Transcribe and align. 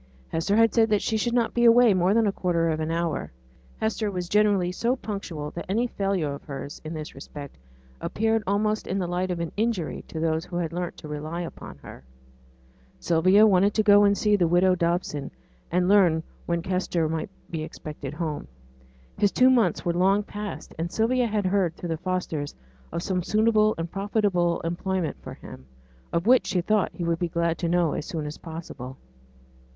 Hester 0.29 0.55
had 0.55 0.73
said 0.73 0.89
that 0.89 1.03
she 1.03 1.15
should 1.15 1.35
not 1.35 1.53
be 1.53 1.63
away 1.63 1.93
more 1.93 2.15
than 2.15 2.25
a 2.25 2.31
quarter 2.31 2.69
of 2.69 2.79
an 2.79 2.89
hour; 2.89 3.19
and 3.25 3.31
Hester 3.81 4.09
was 4.09 4.27
generally 4.27 4.71
so 4.71 4.95
punctual 4.95 5.51
that 5.51 5.67
any 5.69 5.85
failure 5.85 6.33
of 6.33 6.43
hers, 6.43 6.81
in 6.83 6.95
this 6.95 7.13
respect, 7.13 7.55
appeared 8.01 8.41
almost 8.47 8.87
in 8.87 8.97
the 8.97 9.05
light 9.05 9.29
of 9.29 9.39
an 9.39 9.51
injury 9.55 10.03
on 10.15 10.19
those 10.23 10.43
who 10.45 10.55
had 10.55 10.73
learnt 10.73 10.97
to 10.97 11.07
rely 11.07 11.41
upon 11.41 11.77
her. 11.83 12.03
Sylvia 12.99 13.45
wanted 13.45 13.75
to 13.75 13.83
go 13.83 14.03
and 14.03 14.17
see 14.17 14.35
widow 14.37 14.73
Dobson, 14.73 15.29
and 15.69 15.87
learn 15.87 16.23
when 16.47 16.63
Kester 16.63 17.07
might 17.07 17.29
be 17.51 17.61
expected 17.61 18.15
home. 18.15 18.47
His 19.19 19.31
two 19.31 19.51
months 19.51 19.85
were 19.85 19.93
long 19.93 20.23
past; 20.23 20.73
and 20.79 20.91
Sylvia 20.91 21.27
had 21.27 21.45
heard 21.45 21.75
through 21.75 21.89
the 21.89 21.97
Fosters 21.97 22.55
of 22.91 23.03
some 23.03 23.21
suitable 23.21 23.75
and 23.77 23.91
profitable 23.91 24.61
employment 24.61 25.17
for 25.21 25.35
him, 25.35 25.67
of 26.11 26.25
which 26.25 26.47
she 26.47 26.61
thought 26.61 26.89
he 26.91 27.03
would 27.03 27.19
be 27.19 27.29
glad 27.29 27.59
to 27.59 27.69
know 27.69 27.93
as 27.93 28.07
soon 28.07 28.25
as 28.25 28.39
possible. 28.39 28.97